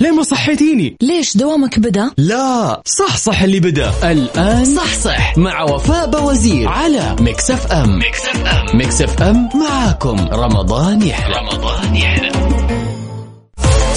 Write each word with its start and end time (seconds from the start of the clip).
ليه 0.00 0.10
ما 0.10 0.22
صحيتيني؟ 0.22 0.96
ليش 1.02 1.36
دوامك 1.36 1.78
بدأ؟ 1.78 2.10
لا 2.16 2.82
صح 2.86 3.16
صح 3.16 3.42
اللي 3.42 3.60
بدأ. 3.60 3.92
الآن 4.10 4.64
صح 4.64 4.94
صح. 4.94 5.38
مع 5.38 5.62
وفاء 5.62 6.10
بوزير 6.10 6.68
على 6.68 7.16
Mix 7.20 7.50
FM 7.50 7.98
Mix 7.98 8.20
FM 8.28 8.76
Mix 8.78 9.02
FM 9.02 9.48
معاكم. 9.54 10.28
رمضان 10.32 11.02
يحلى. 11.02 11.34
رمضان 11.36 11.96
يحلى. 11.96 12.30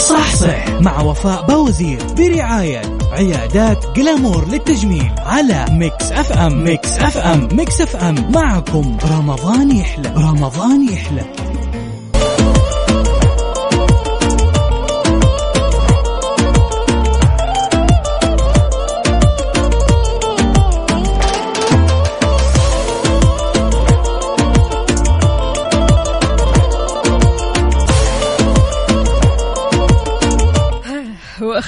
صح 0.09 0.35
صح. 0.35 0.67
مع 0.81 1.01
وفاء 1.01 1.45
بوزير 1.45 1.99
برعاية 2.17 2.81
عيادات 3.11 3.85
جلامور 3.95 4.47
للتجميل 4.51 5.11
على 5.25 5.65
Mix 5.71 6.11
FM 6.11 6.63
Mix 6.63 6.97
FM 6.97 7.47
Mix 7.51 7.81
FM 7.81 8.31
معكم. 8.31 8.97
رمضان 9.11 9.75
يحلى. 9.77 10.13
رمضان 10.17 10.89
يحلى. 10.89 11.52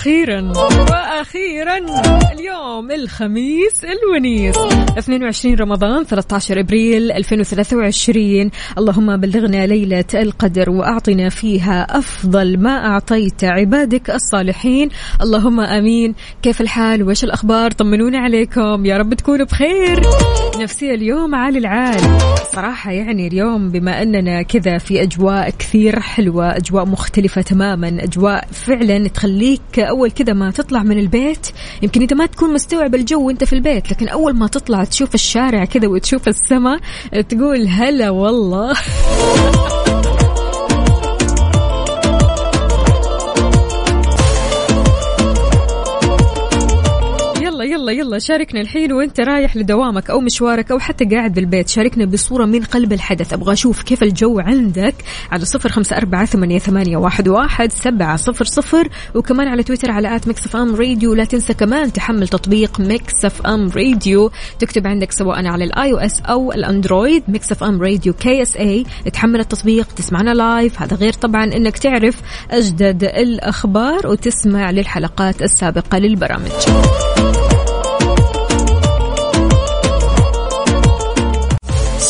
وأخيرا 0.06 0.52
وأخيرا 1.18 1.78
اليوم 2.32 2.92
الخميس 2.92 3.86
الونيس 3.86 4.56
22 4.98 5.56
رمضان 5.56 6.04
13 6.04 6.60
إبريل 6.60 7.12
2023 7.12 8.52
اللهم 8.78 9.18
بلغنا 9.18 9.66
ليلة 9.68 10.06
القدر 10.14 10.70
وأعطنا 10.70 11.30
فيها 11.30 11.88
أفضل 11.90 12.60
ما 12.60 12.86
أعطيت 12.86 13.44
عبادك 13.44 14.10
الصالحين. 14.10 14.90
اللهم 15.22 15.60
آمين. 15.60 16.16
كيف 16.42 16.62
الحال؟ 16.62 17.04
وإيش 17.04 17.24
الأخبار؟ 17.24 17.72
طمنونا 17.72 18.20
عليكم. 18.20 18.86
يا 18.86 18.98
رب 18.98 19.14
تكونوا 19.14 19.46
بخير. 19.46 20.02
نفسي 20.60 20.94
اليوم 20.94 21.36
عالي 21.36 21.60
العال. 21.60 22.02
صراحة 22.54 22.92
يعني 22.92 23.28
اليوم 23.28 23.70
بما 23.70 24.02
أننا 24.02 24.42
كذا 24.42 24.78
في 24.78 25.02
أجواء 25.02 25.50
كثير 25.50 26.00
حلوة 26.00 26.58
أجواء 26.58 26.86
مختلفة 26.86 27.42
تماما 27.42 28.04
أجواء 28.04 28.48
فعلا 28.52 29.08
تخليك 29.08 29.80
أول 29.80 30.12
كذا 30.12 30.34
ما 30.34 30.52
تطلع 30.52 30.84
من 30.84 31.00
البيت. 31.06 31.48
يمكن 31.82 32.02
إنت 32.02 32.14
ما 32.14 32.26
تكون 32.26 32.54
مستوعب 32.54 32.96
الجو 32.96 33.28
وإنت 33.28 33.44
في 33.44 33.54
البيت 33.54 33.92
لكن 33.92 34.08
أول 34.08 34.34
ما 34.34 34.48
تطلع 34.48 34.84
تشوف 34.84 35.16
الشارع 35.16 35.66
كذا 35.66 35.88
وتشوف 35.88 36.28
السماء 36.28 36.80
تقول 37.30 37.68
هلا 37.68 38.10
والله. 38.10 38.74
يلا 47.66 47.92
يلا 47.92 48.20
شاركنا 48.20 48.62
الحين 48.62 48.94
وانت 48.94 49.20
رايح 49.20 49.58
لدوامك 49.58 50.10
أو 50.10 50.22
مشوارك 50.22 50.72
أو 50.72 50.80
حتى 50.80 51.06
قاعد 51.06 51.34
بالبيت. 51.34 51.70
شاركنا 51.70 52.06
بصورة 52.06 52.46
من 52.46 52.64
قلب 52.64 52.94
الحدث. 52.94 53.34
أبغى 53.34 53.54
أشوف 53.54 53.84
كيف 53.84 54.04
الجو 54.04 54.40
عندك 54.40 54.96
على 55.32 55.46
صفر 55.46 55.70
خمسة 55.70 55.98
أربعة 55.98 56.26
ثمانية, 56.26 56.60
ثمانية 56.60 56.98
واحد, 56.98 57.28
واحد 57.28 57.72
سبعة 57.72 58.16
صفر 58.16 58.46
صفر 58.46 58.90
وكمان 59.16 59.48
على 59.48 59.64
تويتر 59.64 59.92
على 59.92 60.16
at 60.16 60.28
Mix 60.28 60.56
FM 60.56 60.76
Radio. 60.76 61.14
لا 61.14 61.24
تنسى 61.24 61.54
كمان 61.54 61.94
تحمل 61.94 62.28
تطبيق 62.28 62.80
Mix 62.80 63.26
FM 63.26 63.70
Radio. 63.76 64.32
تكتب 64.60 64.88
عندك 64.88 65.12
سواء 65.12 65.46
على 65.46 65.64
ال 65.64 65.71
iOS 65.71 65.92
أو 65.92 65.98
ال 65.98 66.22
Android. 66.22 67.24
Mix 67.28 67.52
FM 67.52 67.82
Radio 67.82 68.14
KSA 68.14 68.86
تحمل 69.14 69.40
التطبيق 69.40 69.88
تسمعنا 69.96 70.34
live. 70.34 70.82
هذا 70.82 70.96
غير 70.96 71.14
طبعا 71.14 71.44
إنك 71.44 71.78
تعرف 71.78 72.22
أجدد 72.52 73.04
الأخبار 73.04 74.08
وتسمع 74.08 74.72
للحلقات 74.72 75.42
السابقة 75.42 75.98
للبرامج. 75.98 76.52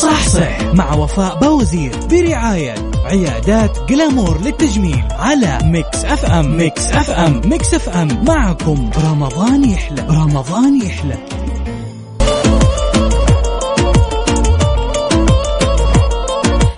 صح 0.06 0.28
صح 0.28 0.74
مع 0.74 0.94
وفاء 0.94 1.38
بوزير 1.38 1.92
برعاية 2.10 2.74
عيادات 3.04 3.78
جلامور 3.88 4.40
للتجميل 4.44 5.04
على 5.10 5.58
Mix 5.64 6.04
FM. 6.04 6.56
Mix 6.56 6.92
FM. 6.92 7.40
Mix 7.44 7.74
FM. 7.74 8.24
معكم 8.24 8.90
رمضان 9.10 9.64
يحلى. 9.64 10.06
رمضان 10.10 10.82
يحلى. 10.82 11.18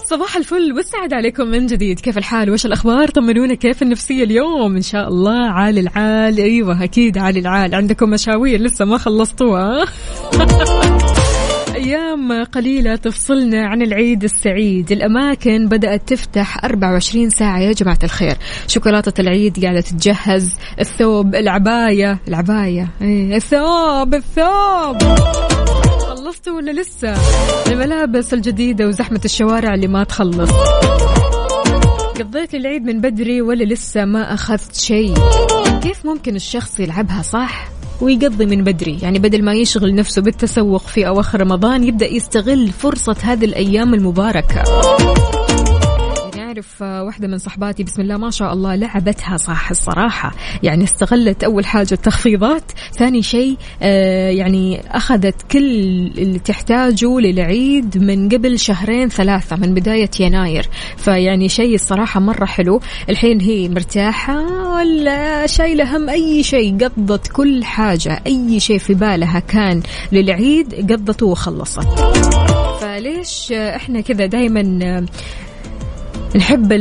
صباح 0.05 0.37
الفل 0.37 0.73
والسعد 0.77 1.13
عليكم 1.13 1.47
من 1.47 1.67
جديد. 1.67 2.01
كيف 2.01 2.19
الحال؟ 2.19 2.51
وش 2.51 2.67
الأخبار؟ 2.67 3.09
طمنونا 3.09 3.55
كيف 3.55 3.83
النفسية 3.83 4.25
اليوم؟ 4.25 4.77
إن 4.77 4.83
شاء 4.83 5.09
الله 5.09 5.51
عال 5.51 5.79
العال. 5.79 6.39
أيوة 6.39 6.85
أكيد 6.85 7.19
عال 7.19 7.39
العال. 7.39 7.75
عندكم 7.75 8.11
مشاوير 8.11 8.61
لسه 8.61 8.85
ما 8.85 8.99
خلصتوها. 8.99 9.85
أيام 11.79 12.45
قليلة 12.45 12.97
تفصلنا 12.97 13.67
عن 13.67 13.83
العيد 13.83 14.25
السعيد. 14.25 14.93
الأماكن 14.93 15.69
بدأت 15.69 16.09
تفتح 16.09 16.65
24 16.65 17.31
ساعة. 17.31 17.59
يا 17.59 17.73
جماعة 17.73 17.99
الخير 18.05 18.37
شوكولاتة 18.67 19.21
العيد 19.21 19.65
قاعدة 19.65 19.81
تتجهز. 19.81 20.57
الثوب 20.81 21.35
العباية. 21.35 22.19
العباية. 22.29 22.89
إيه 23.03 23.37
الثوب 23.37 24.15
الثوب. 24.15 25.03
خلصتوا 26.01 26.57
ولا 26.57 26.71
لسه؟ 26.71 27.15
الملابس 27.73 28.35
الجديدة 28.35 28.87
وزحمة 28.87 29.21
الشوارع 29.25 29.75
اللي 29.75 29.89
ما 29.89 30.05
تخلص. 30.05 30.51
قضيت 32.21 32.55
العيد 32.55 32.83
من 32.83 33.01
بدري 33.01 33.43
ولا 33.43 33.65
لسه 33.65 34.05
ما 34.05 34.35
أخذت 34.35 34.75
شيء. 34.75 35.15
كيف 35.83 36.07
ممكن 36.07 36.37
الشخص 36.37 36.81
يلعبها 36.81 37.23
صح؟ 37.23 37.78
ويقضي 38.01 38.47
من 38.47 38.65
بدري. 38.65 38.99
يعني 39.03 39.19
بدل 39.19 39.45
ما 39.45 39.55
يشغل 39.55 39.95
نفسه 39.95 40.23
بالتسوق 40.23 40.83
في 40.83 41.07
أواخر 41.07 41.41
رمضان 41.41 41.85
يبدأ 41.85 42.07
يستغل 42.07 42.69
فرصة 42.69 43.17
هذه 43.23 43.45
الأيام 43.45 43.95
المباركة. 43.95 44.63
يعني 46.59 46.67
أعرف 46.83 47.07
واحدة 47.07 47.29
من 47.29 47.39
صحباتي 47.39 47.85
بسم 47.85 48.03
الله 48.03 48.17
ما 48.17 48.31
شاء 48.31 48.53
الله 48.53 48.75
لعبتها 48.75 49.37
صح 49.37 49.71
الصراحة. 49.71 50.35
يعني 50.63 50.85
استغلت 50.85 51.45
أول 51.45 51.67
حاجة 51.67 51.93
التخفيضات 51.93 52.63
ثاني 52.99 53.23
شيء 53.23 53.57
آه 53.83 54.31
يعني 54.31 54.81
أخذت 54.91 55.43
كل 55.53 55.67
اللي 56.19 56.39
تحتاجه 56.39 57.19
للعيد 57.19 57.99
من 57.99 58.29
قبل 58.29 58.59
شهرين 58.59 59.09
ثلاثة 59.09 59.57
من 59.57 59.75
بداية 59.75 60.11
يناير. 60.21 60.69
فيعني 60.97 61.49
شيء 61.49 61.75
الصراحة 61.75 62.21
مرة 62.21 62.45
حلو. 62.45 62.81
الحين 63.11 63.41
هي 63.41 63.69
مرتاحة 63.69 64.69
ولا 64.73 65.47
شايلة 65.47 65.97
هم 65.97 66.09
أي 66.09 66.43
شيء 66.43 66.85
قضت 66.85 67.29
كل 67.33 67.65
حاجة 67.65 68.23
أي 68.27 68.61
شيء 68.61 68.79
في 68.79 68.95
بالها 68.95 69.41
كان 69.41 69.83
للعيد 70.13 70.93
قضته 70.93 71.27
وخلصت. 71.27 71.89
فليش 72.81 73.53
إحنا 73.53 74.01
كذا 74.01 74.27
دائما 74.27 75.07
نحب 76.37 76.73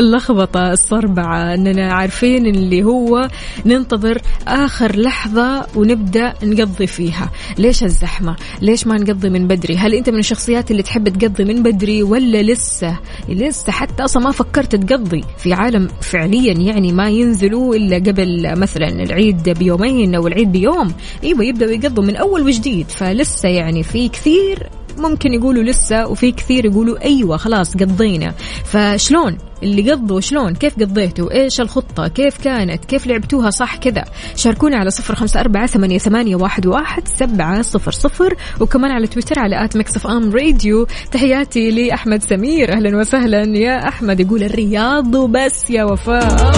اللخبطة 0.00 0.72
الصربعة 0.72 1.54
أننا 1.54 1.92
عارفين 1.92 2.46
اللي 2.46 2.84
هو 2.84 3.28
ننتظر 3.66 4.20
آخر 4.48 4.96
لحظة 4.96 5.66
ونبدأ 5.76 6.34
نقضي 6.42 6.86
فيها. 6.86 7.30
ليش 7.58 7.84
الزحمة؟ 7.84 8.36
ليش 8.62 8.86
ما 8.86 8.98
نقضي 8.98 9.30
من 9.30 9.46
بدري؟ 9.46 9.76
هل 9.76 9.94
أنت 9.94 10.10
من 10.10 10.18
الشخصيات 10.18 10.70
اللي 10.70 10.82
تحب 10.82 11.08
تقضي 11.08 11.44
من 11.44 11.62
بدري 11.62 12.02
ولا 12.02 12.42
لسه؟ 12.42 12.98
لسه 13.28 13.72
حتى 13.72 14.04
أصلا 14.04 14.22
ما 14.22 14.30
فكرت 14.30 14.76
تقضي. 14.76 15.24
في 15.38 15.52
عالم 15.52 15.88
فعليا 16.00 16.52
يعني 16.52 16.92
ما 16.92 17.10
ينزلوا 17.10 17.74
إلا 17.74 17.96
قبل 17.96 18.58
مثلا 18.58 18.88
العيد 18.88 19.48
بيومين 19.48 20.14
أو 20.14 20.26
العيد 20.26 20.52
بيوم. 20.52 20.92
أيوة 21.24 21.44
يبدأوا 21.44 21.70
يقضوا 21.70 22.04
من 22.04 22.16
أول 22.16 22.42
وجديد. 22.42 22.88
فلسه 22.88 23.48
يعني 23.48 23.82
في 23.82 24.08
كثير 24.08 24.68
ممكن 24.98 25.34
يقولوا 25.34 25.62
لسه 25.62 26.06
وفي 26.06 26.32
كثير 26.32 26.64
يقولوا 26.64 27.04
أيوة 27.04 27.36
خلاص 27.36 27.76
قضينا. 27.76 28.34
فشلون؟ 28.64 29.38
اللي 29.62 29.92
قضوا 29.92 30.20
شلون؟ 30.20 30.54
كيف 30.54 30.74
قضيتوا؟ 30.80 31.32
إيش 31.32 31.60
الخطة؟ 31.60 32.08
كيف 32.08 32.38
كانت؟ 32.38 32.84
كيف 32.84 33.06
لعبتوها 33.06 33.50
صح 33.50 33.76
كذا؟ 33.76 34.04
شاركونا 34.36 34.76
على 34.76 34.90
صفر 34.90 35.14
خمسة 35.14 35.40
أربعة 35.40 35.66
ثمانية, 35.66 35.98
ثمانية 35.98 36.36
واحد, 36.36 36.66
واحد 36.66 37.08
سبعة 37.08 37.62
صفر 37.62 37.92
صفر. 37.92 38.34
وكمان 38.60 38.90
على 38.90 39.06
تويتر 39.06 39.38
على 39.38 39.64
at 39.64 39.76
Mix 39.76 40.06
FM 40.06 40.30
Radio. 40.30 40.86
تحياتي 41.12 41.70
لأحمد 41.70 42.22
سمير. 42.22 42.72
أهلا 42.72 42.96
وسهلا 42.96 43.58
يا 43.58 43.88
أحمد. 43.88 44.20
يقول 44.20 44.42
الرياض 44.42 45.14
وبس 45.14 45.70
يا 45.70 45.84
وفاء. 45.84 46.52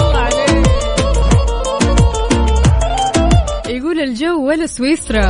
يقول 3.69 3.99
الجو 3.99 4.47
ولا 4.47 4.65
سويسرا؟ 4.65 5.29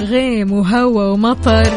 غيم 0.00 0.52
وهوا 0.52 1.04
ومطر. 1.04 1.70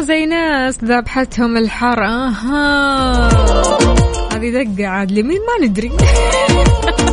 مو 0.00 0.06
زي 0.06 0.26
ناس 0.26 0.84
ذبحتهم 0.84 1.56
الحر 1.56 2.04
أها 2.04 3.28
هذه 4.32 4.50
دقة 4.50 4.86
عاد 4.86 5.12
لمين؟ 5.12 5.38
ما 5.40 5.66
ندري. 5.66 5.92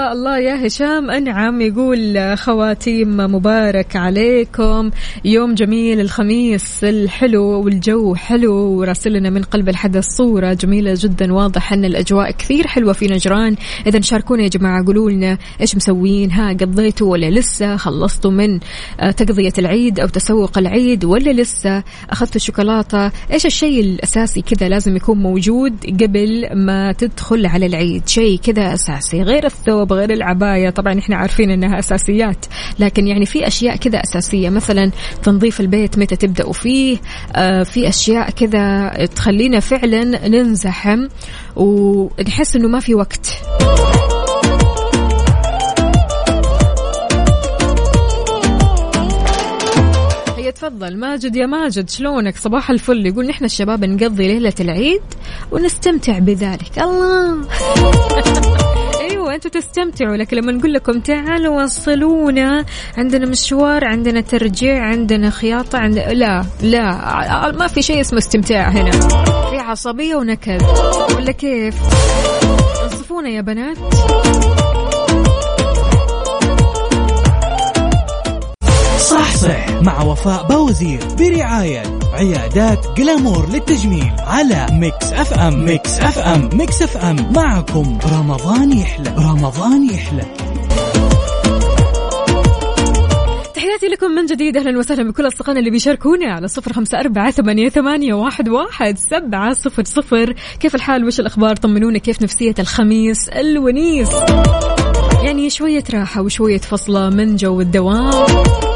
الله 0.00 0.12
الله 0.12 0.38
يا 0.38 0.66
هشام. 0.66 1.10
أنعم 1.10 1.60
يقول 1.60 2.34
خواتيم 2.38 3.16
مبارك 3.16 3.96
عليكم. 3.96 4.90
يوم 5.24 5.54
جميل 5.54 6.00
الخميس 6.00 6.84
الحلو 6.84 7.44
والجو 7.44 8.14
حلو 8.14 8.54
وراسلنا 8.54 9.30
من 9.30 9.42
قلب 9.42 9.68
الحدث 9.68 10.04
صورة 10.04 10.52
جميلة 10.52 10.94
جدا 10.96 11.32
واضح 11.32 11.72
أن 11.72 11.84
الأجواء 11.84 12.30
كثير 12.30 12.66
حلوة 12.66 12.92
في 12.92 13.06
نجران. 13.06 13.56
اذا 13.86 14.00
شاركونا 14.00 14.42
يا 14.42 14.48
جماعة 14.48 14.84
قولوا 14.86 15.10
لنا 15.10 15.38
إيش 15.60 15.76
مسوين 15.76 16.30
ها 16.30 16.52
قضيتوا 16.52 17.12
ولا 17.12 17.30
لسه؟ 17.30 17.76
خلصتوا 17.76 18.30
من 18.30 18.60
آه، 19.00 19.10
تقضيه 19.10 19.52
العيد 19.58 20.00
أو 20.00 20.06
تسوق 20.06 20.58
العيد 20.58 21.04
ولا 21.04 21.30
لسه؟ 21.30 21.82
أخذتوا 22.10 22.36
الشوكولاتة. 22.36 23.12
إيش 23.32 23.46
الشيء 23.46 23.80
الأساسي 23.80 24.42
كذا 24.42 24.68
لازم 24.68 24.96
يكون 24.96 25.18
موجود 25.18 26.02
قبل 26.02 26.48
ما 26.54 26.92
تدخل 26.92 27.46
على 27.46 27.66
العيد؟ 27.66 28.08
شيء 28.08 28.38
كذا 28.38 28.74
أساسي 28.74 29.22
غير 29.22 29.46
الثوب 29.46 29.89
غير 29.94 30.12
العباية 30.12 30.70
طبعا 30.70 30.98
إحنا 30.98 31.16
عارفين 31.16 31.50
إنها 31.50 31.78
أساسيات 31.78 32.46
لكن 32.78 33.06
يعني 33.06 33.26
في 33.26 33.46
أشياء 33.46 33.76
كذا 33.76 33.98
أساسية 33.98 34.48
مثلا 34.48 34.90
تنظيف 35.22 35.60
البيت 35.60 35.98
متى 35.98 36.16
تبداوا 36.16 36.52
فيه 36.52 36.98
آه 37.36 37.62
في 37.62 37.88
أشياء 37.88 38.30
كذا 38.30 38.90
تخلينا 39.14 39.60
فعلا 39.60 40.28
ننزحم 40.28 41.08
ونحس 41.56 42.56
إنه 42.56 42.68
ما 42.68 42.80
في 42.80 42.94
وقت. 42.94 43.26
تفضل 50.60 50.96
ماجد 50.96 51.36
يا 51.36 51.46
ماجد 51.46 51.88
شلونك؟ 51.90 52.36
صباح 52.36 52.70
الفل. 52.70 53.06
يقول 53.06 53.26
نحن 53.26 53.44
الشباب 53.44 53.84
نقضي 53.84 54.28
ليلة 54.28 54.54
العيد 54.60 55.02
ونستمتع 55.52 56.18
بذلك. 56.18 56.78
الله! 56.78 57.48
أيوه 59.30 59.42
أنتم 59.44 59.60
تستمتعوا 59.60 60.16
لكن 60.16 60.36
لما 60.36 60.52
نقول 60.52 60.72
لكم 60.74 61.00
تعالوا 61.00 61.62
وصلونا 61.62 62.64
عندنا 62.98 63.26
مشوار 63.26 63.84
عندنا 63.84 64.20
ترجيع 64.20 64.84
عندنا 64.84 65.30
خياطة 65.30 65.78
عندنا 65.78 66.12
لا 66.12 66.44
لا 66.62 67.52
ما 67.52 67.66
في 67.66 67.82
شيء 67.82 68.00
اسمه 68.00 68.18
استمتاع 68.18 68.68
هنا. 68.68 68.90
في 69.50 69.58
عصبية 69.58 70.16
ونكد. 70.16 70.62
ولا 71.16 71.32
كيف؟ 71.32 71.74
انصفونا 72.82 73.28
يا 73.28 73.40
بنات. 73.40 73.76
صح 78.98 79.36
صح 79.36 79.68
مع 79.82 80.02
وفاء 80.02 80.46
باوزير 80.46 81.00
برعاية 81.18 81.82
عيادات 82.12 82.86
Glamour 82.96 83.48
للتجميل 83.48 84.12
على 84.18 84.66
Mix 84.72 85.12
FM. 85.12 85.64
Mix 85.64 85.98
FM. 85.98 86.50
Mix 86.52 86.82
FM. 86.82 87.32
معكم. 87.36 87.98
رمضان 88.12 88.72
يحلى. 88.78 89.14
رمضان 89.18 89.90
يحلى. 89.90 90.22
تحياتي 93.54 93.86
لكم 93.86 94.10
من 94.10 94.26
جديد. 94.26 94.56
أهلا 94.56 94.78
وسهلا 94.78 95.10
بكل 95.10 95.26
أصدقائنا 95.26 95.60
اللي 95.60 95.70
بيشاركونا 95.70 96.32
على 96.32 96.48
صفر 96.48 96.72
خمسة 96.72 97.00
أربعة 97.00 97.30
ثمانية, 97.30 97.68
ثمانية 97.68 98.14
واحد, 98.14 98.48
واحد 98.48 98.98
سبعة 98.98 99.52
صفر 99.52 99.84
صفر. 99.84 100.34
كيف 100.60 100.74
الحال؟ 100.74 101.04
وش 101.04 101.20
الأخبار؟ 101.20 101.56
طمنونا 101.56 101.98
كيف 101.98 102.22
نفسية 102.22 102.54
الخميس 102.58 103.28
الونيس؟ 103.28 104.10
يعني 105.22 105.50
شوية 105.50 105.84
راحة 105.94 106.22
وشوية 106.22 106.58
فصلة 106.58 107.10
من 107.10 107.36
جو 107.36 107.60
الدوام. 107.60 108.69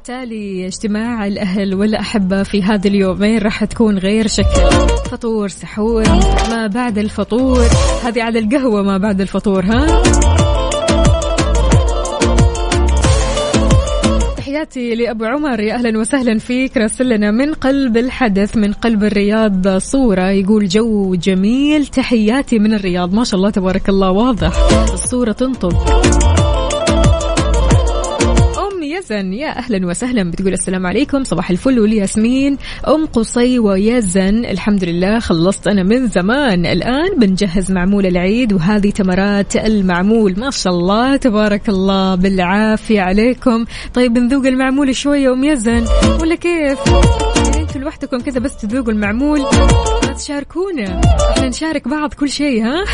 بالتالي 0.00 0.66
اجتماع 0.66 1.26
الأهل 1.26 1.74
والأحبة 1.74 2.42
في 2.42 2.62
هذا 2.62 2.88
اليومين 2.88 3.38
راح 3.38 3.64
تكون 3.64 3.98
غير 3.98 4.26
شكل 4.26 4.70
فطور 5.10 5.48
سحور 5.48 6.08
ما 6.50 6.66
بعد 6.66 6.98
الفطور. 6.98 7.64
هذه 8.04 8.22
على 8.22 8.38
القهوة 8.38 8.82
ما 8.82 8.98
بعد 8.98 9.20
الفطور 9.20 9.64
ها؟ 9.64 10.02
تحياتي 14.36 14.94
لأبو 14.94 15.24
عمر. 15.24 15.60
يا 15.60 15.74
أهلا 15.74 15.98
وسهلا 15.98 16.38
فيك. 16.38 16.76
راسلنا 16.76 17.30
من 17.30 17.54
قلب 17.54 17.96
الحدث 17.96 18.56
من 18.56 18.72
قلب 18.72 19.04
الرياض 19.04 19.78
صورة. 19.78 20.30
يقول 20.30 20.68
جو 20.68 21.14
جميل. 21.14 21.86
تحياتي 21.86 22.58
من 22.58 22.74
الرياض. 22.74 23.14
ما 23.14 23.24
شاء 23.24 23.38
الله 23.38 23.50
تبارك 23.50 23.88
الله 23.88 24.10
واضح. 24.10 24.52
الصورة 24.92 25.32
تنطق. 25.32 26.49
يزن 29.00 29.32
يا 29.32 29.58
أهلا 29.58 29.86
وسهلا. 29.86 30.30
بتقول 30.30 30.52
السلام 30.52 30.86
عليكم. 30.86 31.24
صباح 31.24 31.50
الفل. 31.50 31.80
والياسمين 31.80 32.58
أم 32.88 33.06
قصي 33.06 33.58
ويزن. 33.58 34.44
الحمد 34.44 34.84
لله 34.84 35.18
خلصت 35.18 35.68
أنا 35.68 35.82
من 35.82 36.08
زمان. 36.08 36.66
الآن 36.66 37.18
بنجهز 37.18 37.72
معمول 37.72 38.06
العيد 38.06 38.52
وهذه 38.52 38.90
تمرات 38.90 39.56
المعمول. 39.56 40.34
ما 40.38 40.50
شاء 40.50 40.72
الله. 40.72 41.16
تبارك 41.16 41.68
الله. 41.68 42.14
بالعافية 42.14 43.00
عليكم. 43.00 43.64
طيب 43.94 44.18
نذوق 44.18 44.46
المعمول 44.46 44.96
شوية 44.96 45.32
أم 45.32 45.44
يزن. 45.44 45.84
ولا 46.20 46.34
كيف؟ 46.34 46.78
يعني 47.36 47.60
أنتوا 47.62 47.80
لوحدكم 47.80 48.18
كذا 48.18 48.40
بس 48.40 48.56
تذوقوا 48.56 48.92
المعمول. 48.92 49.40
ما 49.40 50.12
تشاركونا. 50.16 51.00
إحنا 51.30 51.48
نشارك 51.48 51.88
بعض 51.88 52.14
كل 52.14 52.28
شيء 52.28 52.64
ها؟ 52.64 52.84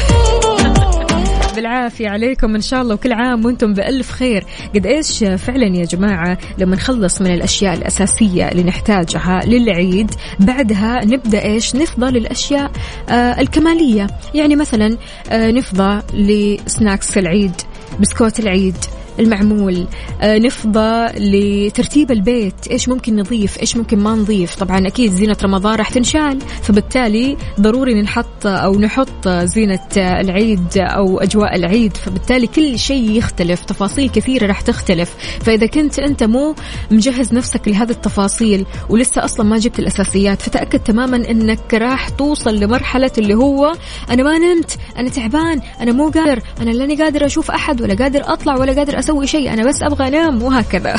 بالعافية 1.56 2.08
عليكم. 2.08 2.54
إن 2.54 2.60
شاء 2.60 2.82
الله 2.82 2.94
وكل 2.94 3.12
عام 3.12 3.44
وأنتم 3.44 3.72
بألف 3.72 4.10
خير. 4.10 4.44
قد 4.74 4.86
إيش 4.86 5.24
فعلا 5.24 5.66
يا 5.76 5.84
جماعة 5.84 6.38
لما 6.58 6.76
نخلص 6.76 7.20
من 7.20 7.34
الأشياء 7.34 7.74
الأساسية 7.74 8.48
اللي 8.48 8.62
نحتاجها 8.62 9.40
للعيد 9.46 10.10
بعدها 10.40 11.04
نبدأ 11.04 11.44
إيش؟ 11.44 11.76
نفضى 11.76 12.18
للأشياء 12.18 12.70
آه 13.08 13.40
الكمالية. 13.40 14.06
يعني 14.34 14.56
مثلا 14.56 14.96
آه 15.30 15.50
نفضى 15.50 16.02
لسناكس 16.14 17.18
العيد 17.18 17.52
بسكوت 18.00 18.40
العيد 18.40 18.76
المعمول. 19.18 19.86
آه 20.20 20.38
نفضى 20.38 21.06
لترتيب 21.06 22.10
البيت. 22.10 22.68
إيش 22.70 22.88
ممكن 22.88 23.16
نضيف؟ 23.16 23.60
إيش 23.60 23.76
ممكن 23.76 23.98
ما 23.98 24.14
نضيف؟ 24.14 24.54
طبعا 24.54 24.86
أكيد 24.86 25.12
زينة 25.12 25.36
رمضان 25.42 25.74
راح 25.74 25.88
تنشال 25.88 26.38
فبالتالي 26.62 27.36
ضروري 27.60 28.02
نحط 28.02 28.46
أو 28.46 28.78
نحط 28.78 29.28
زينة 29.28 29.88
العيد 29.96 30.78
أو 30.78 31.18
أجواء 31.18 31.56
العيد. 31.56 31.96
فبالتالي 31.96 32.46
كل 32.46 32.78
شيء 32.78 33.10
يختلف 33.10 33.64
تفاصيل 33.64 34.08
كثيرة 34.08 34.46
راح 34.46 34.60
تختلف. 34.60 35.14
فإذا 35.40 35.66
كنت 35.66 35.98
أنت 35.98 36.22
مو 36.24 36.54
مجهز 36.90 37.34
نفسك 37.34 37.68
لهذه 37.68 37.90
التفاصيل 37.90 38.66
ولسه 38.88 39.24
أصلا 39.24 39.46
ما 39.46 39.58
جبت 39.58 39.78
الأساسيات 39.78 40.42
فتأكد 40.42 40.78
تماما 40.78 41.16
إنك 41.16 41.74
راح 41.74 42.08
توصل 42.08 42.54
لمرحلة 42.54 43.10
اللي 43.18 43.34
هو 43.34 43.72
أنا 44.10 44.22
ما 44.22 44.38
نمت 44.38 44.78
أنا 44.98 45.08
تعبان 45.08 45.60
أنا 45.80 45.92
مو 45.92 46.08
قادر 46.08 46.42
أنا 46.60 46.70
لاني 46.70 47.02
قادر 47.02 47.26
أشوف 47.26 47.50
أحد 47.50 47.82
ولا 47.82 47.94
قادر 47.94 48.22
أطلع 48.24 48.56
ولا 48.56 48.72
قادر 48.72 48.98
أسوي 49.06 49.26
شيء 49.26 49.52
أنا 49.52 49.68
بس 49.68 49.82
أبغى 49.82 50.08
أنام 50.08 50.42
وهكذا. 50.42 50.96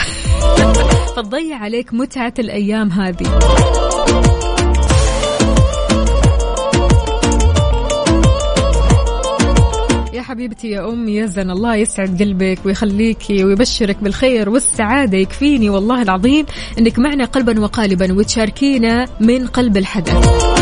فتضيع 1.15 1.57
عليك 1.57 1.93
متعة 1.93 2.33
الأيام 2.39 2.91
هذه. 2.91 3.25
يا 10.13 10.21
حبيبتي 10.21 10.69
يا 10.69 10.89
أم 10.89 11.09
يزن 11.09 11.51
الله 11.51 11.75
يسعد 11.75 12.23
قلبك 12.23 12.59
ويخليكي 12.65 13.43
ويبشرك 13.43 14.03
بالخير 14.03 14.49
والسعادة 14.49 15.17
يكفيني 15.17 15.69
والله 15.69 16.01
العظيم 16.01 16.45
أنك 16.79 16.99
معنا 16.99 17.25
قلبا 17.25 17.59
وقالبا 17.59 18.13
وتشاركينا 18.13 19.05
من 19.19 19.47
قلب 19.47 19.77
الحدث. 19.77 20.56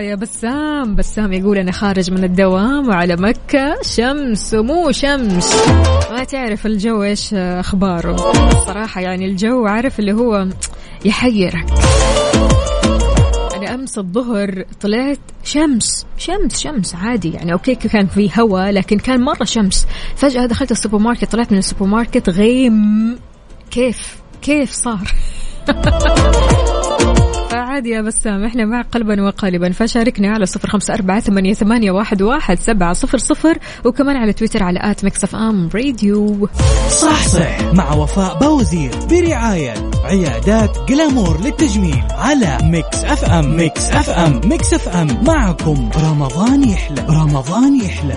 يا 0.00 0.14
بسام. 0.14 0.94
بسام 0.94 1.32
يقول 1.32 1.58
أنا 1.58 1.72
خارج 1.72 2.10
من 2.10 2.24
الدوام 2.24 2.88
وعلى 2.88 3.16
مكة. 3.16 3.76
شمس 3.82 4.54
ومو 4.54 4.92
شمس. 4.92 5.68
ما 6.10 6.24
تعرف 6.24 6.66
الجو 6.66 7.02
إيش 7.02 7.34
أخباره. 7.34 8.16
صراحة 8.66 9.00
يعني 9.00 9.26
الجو 9.26 9.66
عارف 9.66 9.98
اللي 9.98 10.12
هو 10.12 10.46
يحيرك. 11.04 11.66
أنا 13.56 13.74
أمس 13.74 13.98
الظهر 13.98 14.64
طلعت 14.80 15.18
شمس. 15.44 16.06
شمس 16.18 16.60
شمس 16.60 16.94
عادي 16.94 17.30
يعني. 17.30 17.52
okay 17.52 17.74
كان 17.74 18.06
في 18.06 18.30
هواء 18.38 18.70
لكن 18.70 18.98
كان 18.98 19.20
مرة 19.20 19.44
شمس. 19.44 19.86
فجأة 20.16 20.46
دخلت 20.46 20.70
السوبر 20.70 20.98
ماركت 20.98 21.32
طلعت 21.32 21.52
من 21.52 21.58
السوبر 21.58 21.86
ماركت 21.86 22.28
غيم. 22.28 23.18
كيف؟ 23.70 24.16
كيف 24.42 24.72
صار؟ 24.72 25.14
فعادي 27.70 27.90
يا 27.90 28.00
بسام 28.00 28.44
إحنا 28.44 28.64
معك 28.64 28.82
قلبا 28.82 29.22
وقالبا. 29.22 29.72
فشاركنا 29.72 30.30
على 30.30 30.46
صفر 30.46 30.68
خمسة 30.68 30.94
أربعة 30.94 31.20
ثمانية, 31.20 31.54
ثمانية 31.54 31.90
واحد, 31.90 32.22
واحد 32.22 32.58
سبعة 32.58 32.92
صفر 32.92 33.18
صفر 33.18 33.58
وكمان 33.84 34.16
على 34.16 34.32
تويتر 34.32 34.62
على 34.62 34.80
at 34.82 35.04
Mix 35.04 35.24
FM 35.24 35.70
Radio. 35.74 36.48
صح 36.88 37.26
صح 37.26 37.72
مع 37.72 37.94
وفاء 37.94 38.38
باوزير 38.38 38.90
برعاية 39.10 39.74
عيادات 40.04 40.78
Glamour 40.88 41.40
للتجميل 41.44 42.02
على 42.10 42.58
Mix 42.62 43.04
FM. 43.04 43.56
Mix 43.56 43.90
FM. 43.90 44.40
Mix 44.44 44.74
FM. 44.74 45.24
معكم. 45.26 45.90
رمضان 45.96 46.68
يحلى 46.68 47.06
رمضان 47.10 47.76
يحلى. 47.76 48.16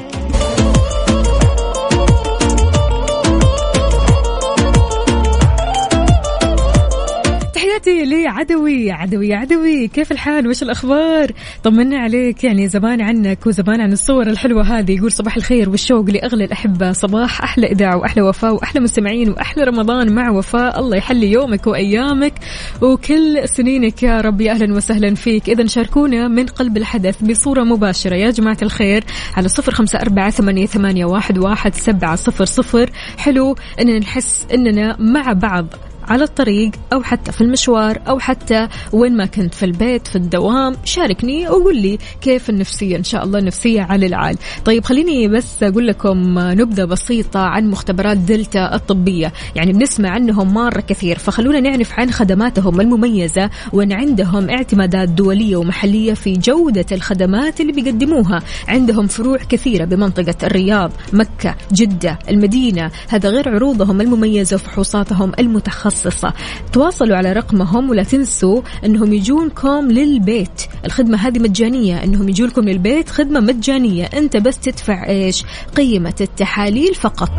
عدوي 7.88 8.92
عدوي 8.92 9.34
عدوي 9.34 9.88
كيف 9.88 10.12
الحال؟ 10.12 10.48
وش 10.48 10.64
الأخبار؟ 10.64 11.32
طمنا 11.64 12.00
عليك. 12.00 12.44
يعني 12.44 12.68
زمان 12.68 13.02
عنك 13.02 13.48
وزمان 13.48 13.82
عن 13.82 13.92
الصور 13.92 14.28
الحلوة 14.28 14.80
هذه. 14.80 14.92
يقول 14.92 15.12
صباح 15.12 15.36
الخير 15.36 15.70
والشوق 15.70 16.10
لأغلى 16.10 16.46
الأحبة. 16.46 16.92
صباح 16.92 17.42
أحلى 17.42 17.68
إذاعة 17.68 17.98
وأحلى 17.98 18.22
وفاء 18.22 18.54
وأحلى 18.54 18.82
مستمعين 18.82 19.30
وأحلى 19.30 19.64
رمضان 19.64 20.16
مع 20.16 20.30
وفاء. 20.30 20.80
الله 20.80 20.98
يحلي 20.98 21.32
يومك 21.32 21.68
وأيامك. 21.68 22.34
وكل 22.82 23.42
سنينك 23.46 24.04
يا 24.04 24.22
رب 24.22 24.42
أهلا 24.42 24.76
وسهلا 24.76 25.16
فيك. 25.16 25.50
إذا 25.50 25.68
شاركونا 25.68 26.28
من 26.28 26.46
قلب 26.46 26.78
الحدث 26.78 27.24
بصورة 27.24 27.64
مباشرة. 27.64 28.16
يا 28.16 28.32
جماعة 28.32 28.58
الخير 28.62 29.04
على 29.38 29.48
صفر 29.48 29.72
خمسة 29.72 30.00
أربعة 30.00 30.30
ثمانية 30.30 31.06
واحد 31.06 31.38
واحد 31.38 31.76
سبعة 31.76 32.16
صفر 32.16 32.46
صفر. 32.46 32.90
حلو 33.18 33.56
إننا 33.82 34.00
نحس 34.00 34.48
إننا 34.54 34.98
مع 35.00 35.34
بعض. 35.34 35.66
على 36.08 36.24
الطريق 36.24 36.72
أو 36.94 37.04
حتى 37.04 37.32
في 37.32 37.42
المشوار 37.42 38.02
أو 38.08 38.20
حتى 38.20 38.68
وين 38.92 39.18
ما 39.18 39.26
كنت 39.26 39.54
في 39.54 39.66
البيت 39.66 40.08
في 40.08 40.16
الدوام. 40.16 40.76
شاركني 40.86 41.50
وقول 41.50 41.78
لي 41.78 41.98
كيف 42.22 42.50
النفسية 42.50 42.98
إن 42.98 43.04
شاء 43.04 43.24
الله 43.24 43.40
نفسية 43.40 43.82
على 43.82 44.06
العال. 44.06 44.38
طيب 44.66 44.86
خليني 44.86 45.28
بس 45.28 45.64
أقول 45.64 45.88
لكم 45.88 46.40
نبذة 46.40 46.86
بسيطة 46.86 47.40
عن 47.40 47.70
مختبرات 47.70 48.18
دلتا 48.18 48.76
الطبية. 48.76 49.34
يعني 49.56 49.74
بنسمع 49.74 50.10
عنهم 50.10 50.54
مرة 50.54 50.80
كثير 50.82 51.18
فخلونا 51.18 51.60
نعرف 51.60 52.00
عن 52.00 52.12
خدماتهم 52.12 52.82
المميزة 52.82 53.50
وأن 53.74 53.94
عندهم 53.94 54.50
اعتمادات 54.50 55.10
دولية 55.10 55.56
ومحلية 55.56 56.14
في 56.14 56.34
جودة 56.34 56.86
الخدمات 56.92 57.62
اللي 57.62 57.72
بيقدموها. 57.72 58.42
عندهم 58.68 59.08
فروع 59.08 59.38
كثيرة 59.38 59.86
بمنطقة 59.86 60.36
الرياض 60.44 60.92
مكة 61.14 61.56
جدة 61.74 62.20
المدينة. 62.30 62.92
هذا 63.10 63.30
غير 63.30 63.50
عروضهم 63.50 64.02
المميزة 64.02 64.56
وفحوصاتهم 64.56 65.32
المتخصصة. 65.40 65.93
متخصصة. 65.94 66.34
تواصلوا 66.74 67.18
على 67.18 67.34
رقمهم 67.34 67.90
ولا 67.90 68.04
تنسوا 68.04 68.62
أنهم 68.86 69.14
يجونكم 69.14 69.92
للبيت. 69.92 70.62
الخدمة 70.86 71.18
هذه 71.18 71.40
مجانية. 71.40 72.04
أنهم 72.04 72.30
يجونكم 72.30 72.62
للبيت 72.62 73.10
خدمة 73.10 73.40
مجانية. 73.40 74.06
أنت 74.06 74.38
بس 74.38 74.60
تدفع 74.60 75.08
إيش؟ 75.08 75.44
قيمة 75.78 76.16
التحاليل 76.22 76.96
فقط. 76.96 77.32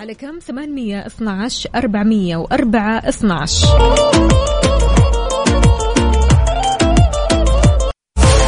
على 0.00 0.14
كم؟ 0.14 0.38
812 0.38 1.70
404 1.74 2.98
12 2.98 4.53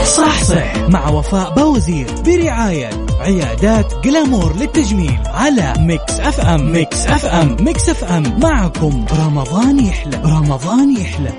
صح 0.07 0.43
صح 0.43 0.77
مع 0.89 1.09
وفاء 1.09 1.55
باوزير 1.55 2.07
برعاية 2.27 2.91
عيادات 3.21 3.95
Glamour 4.05 4.57
للتجميل 4.57 5.19
على 5.27 5.75
Mix 5.79 6.21
FM. 6.21 6.73
Mix 6.73 7.07
FM. 7.07 7.57
Mix 7.61 7.89
FM. 7.89 8.41
معكم. 8.43 9.05
رمضان 9.13 9.85
يحلى. 9.85 10.21
رمضان 10.25 10.97
يحلى. 10.97 11.31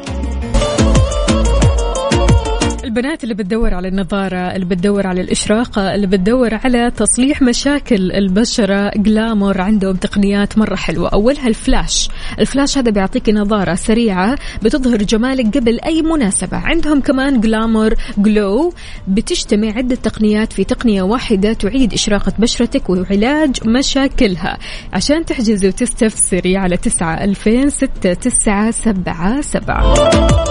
البنات 2.88 3.24
اللي 3.24 3.34
بتدور 3.34 3.74
على 3.74 3.88
النضارة 3.88 4.56
اللي 4.56 4.66
بتدور 4.66 5.08
على 5.08 5.22
الإشراقة 5.22 5.96
اللي 5.96 6.08
بتدور 6.08 6.54
على 6.54 6.92
تصليح 6.92 7.42
مشاكل 7.42 8.12
البشرة. 8.12 8.92
Glamour 8.96 9.62
عندهم 9.62 9.96
تقنيات 9.96 10.58
مرة 10.58 10.76
حلوة. 10.76 11.10
أولها 11.10 11.48
ال 11.48 11.57
flash. 11.57 12.10
ال 12.40 12.46
flash 12.46 12.78
هذا 12.78 12.92
بيعطيك 12.92 13.30
نضارة 13.30 13.76
سريعة 13.76 14.38
بتظهر 14.64 14.98
جمالك 14.98 15.58
قبل 15.58 15.80
أي 15.80 16.02
مناسبة. 16.02 16.58
عندهم 16.58 17.02
كمان 17.02 17.42
جلامور 17.42 17.94
جلو 18.18 18.74
بتجتمع 19.08 19.68
عدة 19.68 19.96
تقنيات 19.96 20.54
في 20.54 20.64
تقنية 20.64 21.02
واحدة 21.02 21.54
تعيد 21.54 21.94
إشراقة 21.94 22.34
بشرتك 22.40 22.90
وعلاج 22.90 23.68
مشاكلها. 23.68 24.58
عشان 24.94 25.26
تحجزي 25.26 25.68
وتستفسري 25.68 26.58
على 26.58 26.78
تسعة 26.78 27.24
ألفين 27.24 27.70
ستة 27.70 28.14
تسعة 28.14 28.72
سبعة 28.72 29.42
سبعة. 29.42 30.47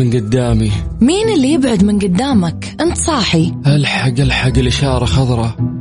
من 0.00 0.10
قدامي. 0.10 0.70
مين 1.00 1.28
اللي 1.28 1.52
يبعد 1.52 1.84
من 1.84 1.98
قدامك؟ 1.98 2.76
انت 2.80 2.96
صاحي. 2.96 3.52
الحق 3.66 4.20
الحق 4.20 4.58
الإشارة 4.58 5.04
خضراء. 5.04 5.79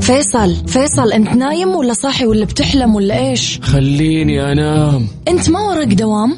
فيصل 0.00 0.56
فيصل 0.68 1.12
انت 1.12 1.28
نايم 1.28 1.68
ولا 1.68 1.92
صاحي 1.92 2.26
ولا 2.26 2.44
بتحلم 2.44 2.94
ولا 2.94 3.18
إيش؟ 3.18 3.58
خليني 3.62 4.52
انام. 4.52 5.08
انت 5.28 5.50
ما 5.50 5.60
وراك 5.60 5.88
دوام؟ 5.88 6.36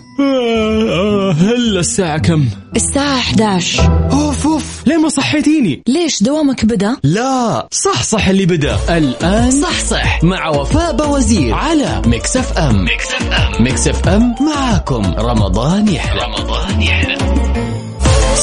هلا 1.41 1.81
الساعة 1.81 2.19
كم؟ 2.19 2.45
الساعة 2.77 3.19
11 3.19 4.09
أوف 4.13 4.47
أوف. 4.47 4.83
ليه 4.87 4.97
ما 4.97 5.09
صحيتيني. 5.09 5.83
ليش 5.89 6.23
دوامك 6.23 6.65
بدا؟ 6.65 6.97
لا. 7.03 7.69
صح 7.71 8.03
صح 8.03 8.29
اللي 8.29 8.47
بدا. 8.47 8.79
الآن 8.97 9.51
صح 9.51 9.81
صح. 9.85 10.25
مع 10.25 10.49
وفاء 10.49 10.97
باوزير 10.97 11.55
على 11.55 12.03
Mix 12.07 12.37
FM. 12.37 12.85
Mix 12.85 13.07
FM. 13.15 13.65
Mix 13.65 13.89
FM 13.89 14.35
معاكم. 14.41 15.03
رمضان 15.19 15.89
يحلى. 15.89 16.21
رمضان 16.23 16.83
يحلى. 16.83 17.19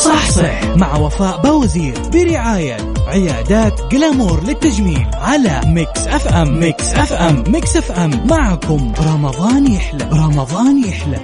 صح 0.04 0.30
صح 0.30 0.64
مع 0.76 0.96
وفاء 0.96 1.42
باوزير 1.42 1.94
برعاية 2.14 2.78
عيادات 3.08 3.82
Glamour 3.92 4.44
للتجميل 4.44 5.06
على 5.14 5.62
Mix 5.66 6.08
FM. 6.08 6.60
Mix 6.60 6.94
FM. 6.94 7.44
Mix 7.48 7.78
FM. 7.78 8.28
معكم. 8.28 8.94
رمضان 9.00 9.72
يحلى. 9.74 10.10
رمضان 10.12 10.86
يحلى. 10.86 11.20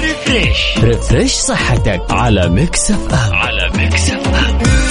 refresh 0.00 0.78
refresh 0.78 1.32
صحتك 1.32 2.02
على 2.10 2.48
Mix 2.48 2.90
FM. 2.90 3.34
على 3.34 3.70
Mix 3.76 4.10
FM. 4.10 4.85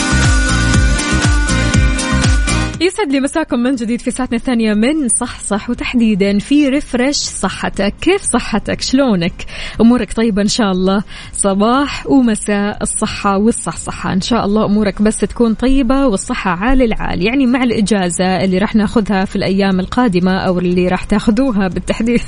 يسعد 2.82 3.12
لي 3.12 3.20
مساكم 3.20 3.60
من 3.60 3.76
جديد 3.76 4.02
في 4.02 4.12
ساعتنا 4.12 4.38
الثانية 4.38 4.74
من 4.74 5.08
صح 5.08 5.40
صح 5.40 5.70
وتحديدا 5.70 6.40
في 6.40 6.70
refresh 6.70 7.16
صحتك. 7.16 7.94
كيف 8.02 8.22
صحتك؟ 8.22 8.82
شلونك؟ 8.82 9.34
أمورك 9.82 10.14
طيبة 10.14 10.42
إن 10.42 10.48
شاء 10.48 10.72
الله. 10.72 11.04
صباح 11.34 12.08
ومساء 12.08 12.78
الصحة 12.82 13.38
والصحصحة 13.38 14.14
إن 14.14 14.22
شاء 14.22 14.46
الله 14.46 14.66
أمورك 14.66 15.02
بس 15.02 15.18
تكون 15.18 15.54
طيبة 15.54 16.08
والصحة 16.08 16.52
عال 16.52 16.82
العال. 16.82 17.22
يعني 17.22 17.46
مع 17.46 17.64
الإجازة 17.64 18.44
اللي 18.44 18.58
راح 18.58 18.76
ناخذها 18.76 19.26
في 19.26 19.36
الأيام 19.36 19.80
القادمة 19.80 20.38
أو 20.38 20.60
اللي 20.60 20.88
راح 20.88 21.04
تاخذوها 21.04 21.68
بالتحديد. 21.68 22.22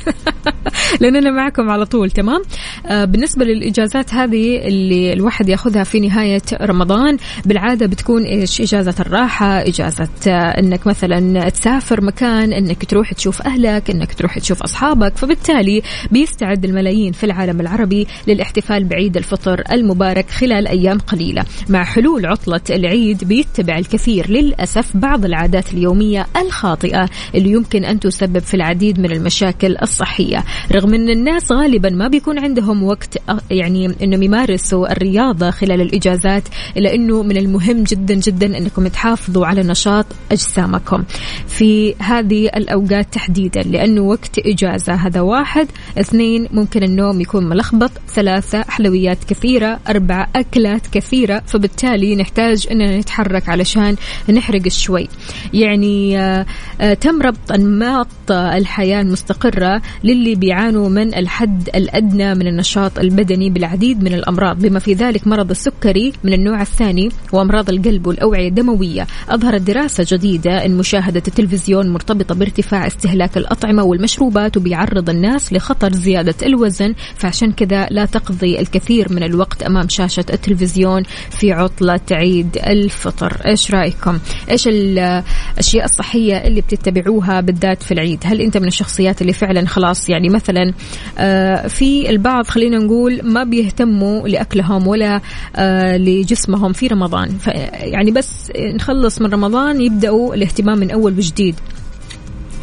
لأننا 1.01 1.31
معكم 1.31 1.69
على 1.69 1.85
طول 1.85 2.11
تمام؟ 2.11 2.41
آه 2.85 3.05
بالنسبة 3.05 3.45
للإجازات 3.45 4.13
هذه 4.13 4.67
اللي 4.67 5.13
الواحد 5.13 5.49
ياخذها 5.49 5.83
في 5.83 5.99
نهاية 5.99 6.41
رمضان 6.61 7.17
بالعادة 7.45 7.85
بتكون 7.85 8.23
إيش؟ 8.23 8.61
إجازة 8.61 8.95
الراحة 8.99 9.61
إجازة 9.61 10.07
آه 10.27 10.36
إنك 10.37 10.87
مثلا 10.87 11.49
تسافر 11.49 12.03
مكان 12.03 12.53
إنك 12.53 12.85
تروح 12.85 13.13
تشوف 13.13 13.41
أهلك 13.41 13.89
إنك 13.89 14.13
تروح 14.13 14.39
تشوف 14.39 14.63
أصحابك. 14.63 15.17
فبالتالي 15.17 15.81
بيستعد 16.11 16.65
الملايين 16.65 17.11
في 17.11 17.23
العالم 17.23 17.61
العربي 17.61 18.07
للاحتفال 18.27 18.83
بعيد 18.83 19.17
الفطر 19.17 19.63
المبارك 19.71 20.29
خلال 20.29 20.67
أيام 20.67 20.97
قليلة. 20.97 21.45
مع 21.69 21.83
حلول 21.83 22.25
عطلة 22.25 22.61
العيد 22.69 23.23
بيتبع 23.23 23.77
الكثير 23.77 24.29
للأسف 24.29 24.97
بعض 24.97 25.25
العادات 25.25 25.73
اليومية 25.73 26.27
الخاطئة 26.41 27.09
اللي 27.35 27.51
يمكن 27.51 27.85
أن 27.85 27.99
تسبب 27.99 28.39
في 28.39 28.53
العديد 28.53 28.99
من 28.99 29.11
المشاكل 29.11 29.77
الصحية. 29.81 30.43
رغم 30.71 30.93
إن 30.93 31.09
الناس 31.09 31.51
غالبا 31.51 31.89
ما 31.89 32.07
بيكون 32.07 32.39
عندهم 32.39 32.83
وقت 32.83 33.17
يعني 33.51 33.95
إنهم 34.03 34.23
يمارسوا 34.23 34.91
الرياضة 34.91 35.51
خلال 35.51 35.81
الإجازات 35.81 36.43
إلا 36.77 36.93
إنه 36.93 37.23
من 37.23 37.37
المهم 37.37 37.83
جدا 37.83 38.13
جدا 38.13 38.57
إنكم 38.57 38.87
تحافظوا 38.87 39.45
على 39.45 39.61
نشاط 39.63 40.05
أجسامكم. 40.31 41.03
في 41.47 41.95
هذه 41.99 42.45
الأوقات 42.45 43.13
تحديدا 43.13 43.61
لأنه 43.61 44.01
وقت 44.01 44.39
إجازة 44.39 44.93
هذا 44.93 45.21
واحد. 45.21 45.67
اثنين 45.99 46.47
ممكن 46.51 46.83
النوم 46.83 47.21
يكون 47.21 47.49
ملخبط. 47.49 47.91
ثلاثة 48.07 48.61
حلويات 48.61 49.23
كثيرة. 49.23 49.79
أربعة 49.89 50.27
أكلات 50.35 50.87
كثيرة. 50.87 51.43
فبالتالي 51.45 52.15
نحتاج 52.15 52.67
أننا 52.71 52.97
نتحرك 52.97 53.49
علشان 53.49 53.95
نحرق 54.29 54.67
شوي. 54.67 55.07
يعني 55.53 56.19
آه، 56.19 56.45
آه، 56.81 56.93
تم 56.93 57.21
ربط 57.21 57.51
أنماط 57.51 58.07
الحياة 58.31 59.01
المستقرة 59.01 59.81
للي 60.03 60.35
بيعانوا 60.35 60.89
من 60.89 61.15
الحد 61.15 61.69
الأدنى 61.75 62.35
من 62.35 62.47
النشاط 62.47 62.99
البدني 62.99 63.49
بالعديد 63.49 64.03
من 64.03 64.13
الأمراض. 64.13 64.59
بما 64.59 64.79
في 64.79 64.93
ذلك 64.93 65.27
مرض 65.27 65.49
السكري 65.49 66.13
من 66.23 66.33
النوع 66.33 66.61
الثاني 66.61 67.09
وأمراض 67.33 67.69
القلب 67.69 68.07
والأوعية 68.07 68.47
الدموية. 68.47 69.07
أظهرت 69.29 69.61
دراسة 69.61 70.03
جديدة. 70.17 70.65
أن 70.65 70.77
مشاهدة 70.77 71.23
التلفزيون 71.27 71.89
مرتبطة 71.89 72.35
بارتفاع 72.35 72.87
استهلاك 72.87 73.37
الأطعمة 73.37 73.83
والمشروبات 73.83 74.57
وبيعرض 74.57 75.09
الناس 75.09 75.53
لخطر 75.53 75.93
زيادة 75.93 76.35
الوزن 76.43 76.93
فعشان 77.15 77.51
كذا 77.51 77.87
لا 77.91 78.05
تقضي 78.05 78.59
الكثير 78.59 79.13
من 79.13 79.23
الوقت 79.23 79.63
أمام 79.63 79.89
شاشة 79.89 80.25
التلفزيون 80.33 81.03
في 81.29 81.51
عطلة 81.51 81.99
عيد 82.11 82.57
الفطر. 82.57 83.37
إيش 83.45 83.71
رأيكم؟ 83.71 84.19
إيش 84.51 84.67
الأشياء 84.67 85.85
الصحية 85.85 86.37
اللي 86.37 86.61
بتتبعوها 86.61 87.41
بالذات 87.41 87.83
في 87.83 87.91
العيد؟ 87.93 88.19
هل 88.25 88.41
أنت 88.41 88.57
من 88.57 88.67
الشخصيات 88.67 89.21
اللي 89.21 89.33
فعلا 89.33 89.67
خلاص 89.67 90.09
يعني 90.09 90.29
مثلا 90.29 90.73
آه، 91.17 91.67
في 91.67 92.09
البعض 92.09 92.47
خلينا 92.47 92.77
نقول 92.77 93.21
ما 93.23 93.43
بيهتموا 93.43 94.27
لأكلهم 94.27 94.87
ولا 94.87 95.21
آه، 95.55 95.97
لجسمهم 95.97 96.73
في 96.73 96.87
رمضان؟ 96.87 97.37
يعني 97.73 98.11
بس 98.11 98.51
نخلص 98.57 99.21
من 99.21 99.33
رمضان 99.33 99.81
يبدأوا 100.07 100.35
الاهتمام 100.35 100.77
من 100.77 100.91
أول 100.91 101.17
وجديد. 101.17 101.55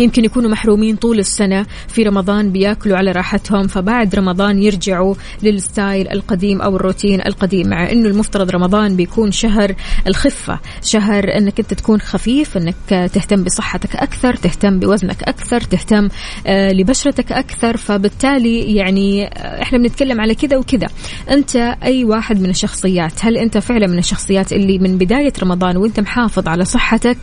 يمكن 0.01 0.25
يكونوا 0.25 0.51
محرومين 0.51 0.97
طول 0.97 1.19
السنة 1.19 1.67
في 1.89 2.03
رمضان 2.03 2.51
بياكلوا 2.53 2.97
على 2.97 3.13
راحتهم 3.13 3.67
فبعد 3.67 4.15
رمضان 4.15 4.63
يرجعوا 4.63 5.15
للستايل 5.43 6.09
القديم 6.09 6.63
أو 6.63 6.77
الروتين 6.77 7.21
القديم 7.27 7.69
مع 7.69 7.91
أنه 7.93 8.09
المفترض 8.09 8.51
رمضان 8.51 8.97
بيكون 8.97 9.33
شهر 9.33 9.75
الخفة 10.07 10.59
شهر 10.83 11.37
أنك 11.37 11.61
أنت 11.61 11.75
تكون 11.75 12.01
خفيف 12.01 12.57
أنك 12.57 12.75
تهتم 12.89 13.45
بصحتك 13.45 13.97
أكثر 13.97 14.35
تهتم 14.37 14.79
بوزنك 14.79 15.23
أكثر 15.23 15.61
تهتم 15.61 16.09
آه، 16.47 16.73
لبشرتك 16.73 17.33
أكثر 17.33 17.77
فبالتالي 17.77 18.75
يعني 18.75 19.27
آه، 19.27 19.63
إحنا 19.63 19.79
بنتكلم 19.79 20.21
على 20.21 20.35
كذا 20.35 20.57
وكذا. 20.57 20.87
أنت 21.31 21.57
أي 21.83 22.05
واحد 22.05 22.41
من 22.41 22.51
الشخصيات 22.51 23.25
هل 23.25 23.37
أنت 23.37 23.59
فعلا 23.59 23.87
من 23.87 23.99
الشخصيات 23.99 24.53
اللي 24.53 24.79
من 24.79 24.99
بداية 24.99 25.33
رمضان 25.43 25.77
وأنت 25.77 26.01
محافظ 26.01 26.49
على 26.49 26.65
صحتك 26.65 27.19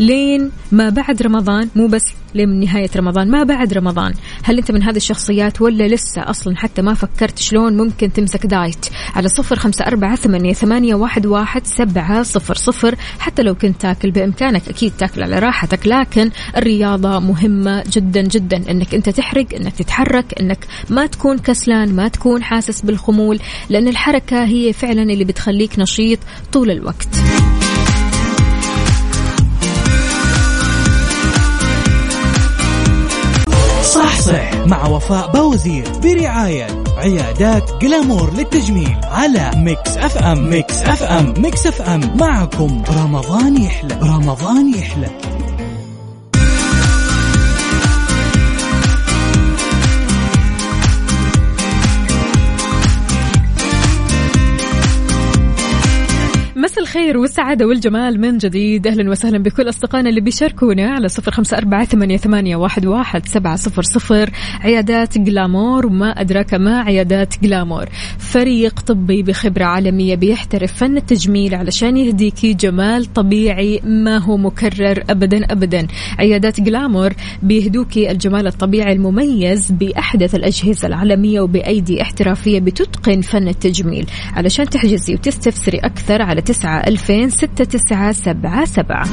لين 0.00 0.50
ما 0.72 0.88
بعد 0.88 1.22
رمضان 1.22 1.68
مو 1.76 1.86
بس 1.86 2.13
لين 2.34 2.60
نهاية 2.60 2.90
رمضان 2.96 3.30
ما 3.30 3.42
بعد 3.42 3.72
رمضان. 3.72 4.14
هل 4.42 4.58
أنت 4.58 4.70
من 4.72 4.82
هذه 4.82 4.96
الشخصيات 4.96 5.60
ولا 5.60 5.88
لسه 5.88 6.30
أصلا 6.30 6.56
حتى 6.56 6.82
ما 6.82 6.94
فكرت 6.94 7.38
شلون 7.38 7.76
ممكن 7.76 8.12
تمسك 8.12 8.46
دايت؟ 8.46 8.86
على 9.14 9.28
صفر 9.28 9.56
خمسة 9.56 9.84
أربعة 9.86 10.16
ثمانية, 10.16 10.52
ثمانية 10.52 10.94
واحد, 10.94 11.26
واحد 11.26 11.66
سبعة 11.66 12.22
صفر 12.22 12.54
صفر. 12.54 12.94
حتى 13.18 13.42
لو 13.42 13.54
كنت 13.54 13.80
تاكل 13.80 14.10
بإمكانك 14.10 14.68
أكيد 14.68 14.92
تاكل 14.98 15.22
على 15.22 15.38
راحتك 15.38 15.86
لكن 15.86 16.30
الرياضة 16.56 17.18
مهمة 17.18 17.84
جدا 17.92 18.22
جدا. 18.22 18.70
أنك 18.70 18.94
أنت 18.94 19.08
تحرق 19.08 19.46
أنك 19.60 19.72
تتحرك 19.72 20.40
أنك 20.40 20.66
ما 20.90 21.06
تكون 21.06 21.38
كسلان 21.38 21.96
ما 21.96 22.08
تكون 22.08 22.42
حاسس 22.42 22.80
بالخمول 22.80 23.38
لأن 23.70 23.88
الحركة 23.88 24.44
هي 24.44 24.72
فعلا 24.72 25.02
اللي 25.02 25.24
بتخليك 25.24 25.78
نشيط 25.78 26.18
طول 26.52 26.70
الوقت. 26.70 27.43
مع 34.66 34.86
وفاء 34.86 35.30
باوزير 35.32 35.84
برعاية 36.02 36.66
عيادات 36.98 37.70
Glamour 37.82 38.32
للتجميل 38.34 38.96
على 39.04 39.50
Mix 39.56 39.96
FM. 39.96 40.50
Mix 40.50 40.82
FM. 40.82 41.34
Mix 41.38 41.66
FM. 41.66 42.16
معكم. 42.20 42.82
رمضان 42.88 43.62
يحلى. 43.62 43.98
رمضان 44.02 44.74
يحلى. 44.74 45.08
مساء 56.64 56.80
الخير 56.84 57.18
والسعادة 57.18 57.66
والجمال 57.66 58.20
من 58.20 58.38
جديد. 58.38 58.86
أهلا 58.86 59.10
وسهلا 59.10 59.38
بكل 59.38 59.68
أصدقائنا 59.68 60.08
اللي 60.08 60.20
بيشاركونا 60.20 60.90
على 60.90 61.08
صفر 61.08 61.30
خمسة 61.30 61.58
أربعة 61.58 61.84
ثمانية, 61.84 62.56
واحد, 62.56 62.86
واحد 62.86 63.26
سبعة 63.26 63.56
صفر 63.56 63.82
صفر. 63.82 64.30
عيادات 64.60 65.18
جلامور 65.18 65.86
وما 65.86 66.10
أدراك 66.10 66.54
ما 66.54 66.80
عيادات 66.80 67.34
جلامور. 67.42 67.84
فريق 68.18 68.80
طبي 68.80 69.22
بخبرة 69.22 69.64
عالمية 69.64 70.14
بيحترف. 70.14 70.72
فن 70.72 70.96
التجميل 70.96 71.54
علشان 71.54 71.96
يهديكي 71.96 72.54
جمال 72.54 73.12
طبيعي 73.12 73.80
ما 73.84 74.18
هو 74.18 74.36
مكرر 74.36 75.02
أبدا 75.10 75.44
أبدا. 75.52 75.86
عيادات 76.18 76.60
جلامور 76.60 77.12
بيهدوكي 77.42 78.10
الجمال 78.10 78.46
الطبيعي 78.46 78.92
المميز 78.92 79.72
بأحدث 79.72 80.34
الأجهزة 80.34 80.88
العالمية 80.88 81.40
وبأيدي 81.40 82.02
احترافية 82.02 82.60
بتتقن 82.60 83.20
فن 83.20 83.48
التجميل. 83.48 84.06
علشان 84.32 84.68
تحجزي 84.68 85.14
وتستفسري 85.14 85.78
أكثر 85.78 86.22
على 86.22 86.40
ألفين 86.62 87.30
ستة 87.30 87.64
تسعة 87.64 88.12
سبعة 88.12 88.64
سبعة. 88.64 89.04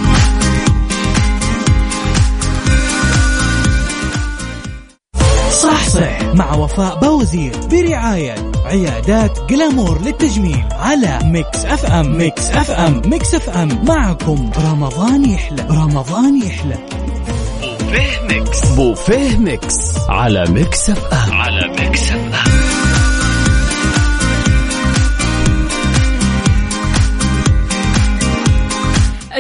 صح 5.52 5.88
صح 5.90 6.24
مع 6.34 6.56
وفاء 6.56 7.00
باوزير 7.00 7.52
برعاية 7.72 8.36
عيادات 8.66 9.40
Glamour 9.50 10.02
للتجميل 10.02 10.64
على 10.72 11.20
Mix 11.24 11.66
FM. 11.66 12.18
Mix 12.18 12.50
FM. 12.52 13.02
Mix 13.06 13.36
FM. 13.36 13.86
معكم 13.86 14.52
رمضان 14.66 15.26
يحلى. 15.30 15.68
رمضان 15.72 16.42
يحلى. 16.44 16.78
بوفيه 17.62 18.20
Mix. 18.30 18.66
بوفيه 18.66 19.38
Mix. 19.38 19.76
على 20.10 20.46
Mix 20.50 20.90
FM. 20.90 21.34
على 21.34 21.68
Mix 21.80 22.12
FM. 22.12 22.51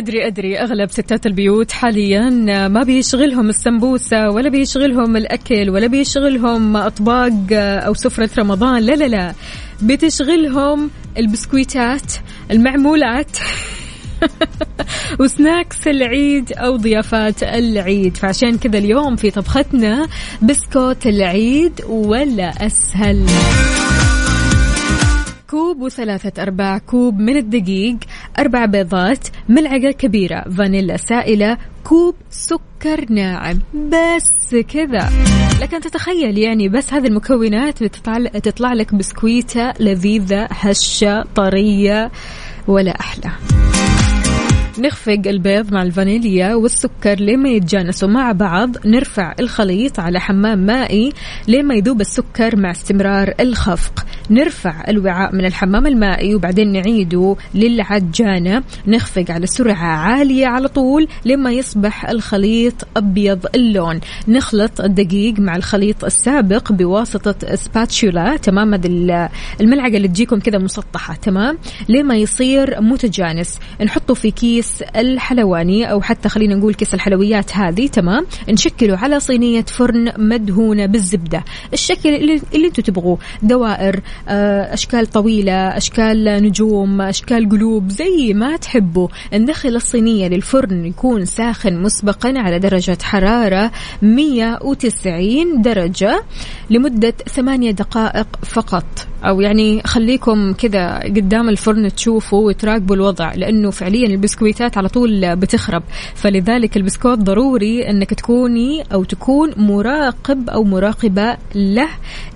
أدري 0.02 0.28
أدري 0.28 0.60
أغلب 0.60 0.92
ستات 0.92 1.26
البيوت 1.26 1.72
حاليا 1.72 2.30
ما 2.68 2.84
بيشغلهم 2.84 3.50
السمبوسة 3.50 4.30
ولا 4.30 4.50
بيشغلهم 4.50 5.18
الأكل 5.18 5.70
ولا 5.70 5.88
بيشغلهم 5.88 6.78
أطباق 6.78 7.34
أو 7.52 7.94
سفرة 7.94 8.30
رمضان 8.40 8.84
لا 8.84 8.94
لا 8.96 9.08
لا. 9.08 9.34
بتشغلهم 9.82 10.90
البسكويتات 11.18 12.14
المعمولات 12.52 13.38
وسناكس 15.20 15.88
العيد 15.88 16.52
أو 16.54 16.76
ضيافات 16.76 17.44
العيد. 17.44 18.18
فعشان 18.18 18.58
كذا 18.58 18.78
اليوم 18.78 19.16
في 19.16 19.32
طبختنا 19.32 20.08
بسكوت 20.42 21.08
العيد 21.08 21.82
ولا 21.88 22.66
أسهل. 22.66 23.26
كوب 25.52 25.82
وثلاثة 25.82 26.44
أرباع 26.44 26.78
كوب 26.78 27.20
من 27.20 27.38
الدقيق 27.38 27.98
أربع 28.40 28.66
بيضات 28.66 29.28
ملعقة 29.50 29.92
كبيرة 29.92 30.42
فانيلا 30.58 30.98
سائلة 30.98 31.58
كوب 31.84 32.16
سكر 32.30 33.06
ناعم. 33.10 33.60
بس 33.74 34.56
كذا. 34.56 35.10
لكن 35.62 35.82
تتخيل 35.82 36.38
يعني 36.38 36.70
بس 36.70 36.94
هذه 36.94 37.08
المكونات 37.08 37.84
بتطلع 37.84 38.30
تطلع 38.30 38.74
لك 38.74 38.96
بسكويتة 38.96 39.74
لذيذة 39.80 40.48
هشة 40.52 41.24
طرية 41.36 42.12
ولا 42.68 43.00
أحلى. 43.00 43.32
نخفق 44.82 45.22
البيض 45.26 45.74
مع 45.74 45.84
الفانيليا 45.84 46.56
والسكر 46.56 47.20
لما 47.20 47.50
يتجانسوا 47.50 48.10
مع 48.10 48.32
بعض. 48.32 48.88
نرفع 48.88 49.34
الخليط 49.40 50.00
على 50.00 50.20
حمام 50.20 50.60
مائي 50.60 51.14
لما 51.48 51.76
يذوب 51.76 52.02
السكر 52.02 52.56
مع 52.56 52.72
استمرار 52.72 53.34
الخفق. 53.40 54.06
نرفع 54.30 54.84
الوعاء 54.88 55.36
من 55.36 55.46
الحمام 55.46 55.88
المائي 55.88 56.36
وبعدين 56.36 56.72
نعيده 56.72 57.36
للعجانة. 57.56 58.64
نخفق 58.88 59.26
على 59.30 59.48
سرعة 59.48 59.86
عالية 59.86 60.48
على 60.48 60.68
طول 60.68 61.08
لما 61.26 61.52
يصبح 61.52 62.10
الخليط 62.10 62.88
أبيض 62.98 63.46
اللون. 63.56 64.00
نخلط 64.28 64.82
الدقيق 64.82 65.40
مع 65.40 65.56
الخليط 65.56 66.06
السابق 66.06 66.72
بواسطة 66.72 67.56
spatula. 67.56 68.38
تمام 68.38 68.74
الملعقة 69.62 69.98
اللي 69.98 70.08
تجيكم 70.08 70.40
كذا 70.40 70.58
مسطحة. 70.58 71.16
تمام 71.16 71.58
لما 71.90 72.16
يصير 72.16 72.82
متجانس. 72.82 73.60
نحطه 73.82 74.14
في 74.14 74.32
كيس 74.32 74.71
كيس 74.72 74.82
الحلواني 74.82 75.92
أو 75.92 76.02
حتى 76.02 76.30
خلينا 76.30 76.56
نقول 76.56 76.74
كيس 76.74 76.94
الحلويات 76.94 77.58
هذه 77.58 77.88
تمام؟ 77.88 78.26
نشكله 78.50 78.98
على 78.98 79.20
صينية 79.20 79.62
فرن 79.62 80.14
مدهونة 80.18 80.86
بالزبدة. 80.86 81.44
الشكل 81.74 82.10
اللي, 82.10 82.42
اللي 82.56 82.68
أنتم 82.68 82.84
تبغوه 82.84 83.18
دوائر 83.44 84.02
آه، 84.28 84.74
أشكال 84.74 85.08
طويلة 85.08 85.78
أشكال 85.78 86.24
نجوم 86.44 87.02
أشكال 87.02 87.50
قلوب 87.50 87.90
زي 87.90 88.34
ما 88.34 88.58
تحبوا. 88.58 89.08
ندخل 89.34 89.76
الصينية 89.76 90.28
للفرن 90.28 90.86
يكون 90.86 91.26
ساخن 91.26 91.82
مسبقا 91.82 92.34
على 92.38 92.60
درجة 92.60 92.98
حرارة 93.04 93.72
190 94.02 95.62
درجة 95.62 96.24
لمدة 96.70 97.14
ثمانية 97.36 97.72
دقائق 97.72 98.28
فقط. 98.44 99.08
أو 99.24 99.42
يعني 99.42 99.82
خليكم 99.86 100.54
كذا 100.54 101.00
قدام 101.00 101.50
الفرن 101.50 101.96
تشوفوا 101.96 102.48
وتراقبوا 102.48 102.96
الوضع 102.96 103.34
لأنه 103.34 103.72
فعليا 103.72 104.08
البسكويتات 104.62 104.78
على 104.78 104.90
طول 104.90 105.36
بتخرب. 105.36 105.84
فلذلك 106.16 106.78
البسكوت 106.78 107.18
ضروري 107.18 107.90
إنك 107.90 108.14
تكوني 108.14 108.84
أو 108.94 109.04
تكون 109.04 109.54
مراقب 109.58 110.50
أو 110.50 110.64
مراقبة 110.64 111.38
له. 111.56 111.88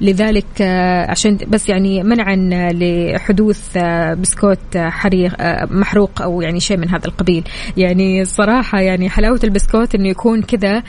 لذلك 0.01 0.45
آه، 0.61 1.11
عشان 1.11 1.37
بس 1.47 1.69
يعني 1.69 2.03
منعا 2.03 2.35
لحدوث 2.73 3.77
آه، 3.77 4.13
بسكوت 4.13 4.77
حريق 4.77 5.33
آه، 5.39 5.67
محروق 5.71 6.21
أو 6.21 6.41
يعني 6.41 6.59
شيء 6.59 6.77
من 6.77 6.89
هذا 6.89 7.05
القبيل. 7.05 7.43
يعني 7.77 8.25
صراحة 8.25 8.79
يعني 8.79 9.09
حلاوة 9.09 9.39
البسكوت 9.43 9.95
إنه 9.95 10.09
يكون 10.09 10.41
كذا 10.41 10.83